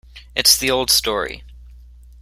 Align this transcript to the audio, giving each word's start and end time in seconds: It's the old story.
It's 0.33 0.57
the 0.57 0.71
old 0.71 0.89
story. 0.89 1.43